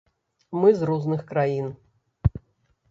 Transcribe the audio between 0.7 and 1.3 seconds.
з розных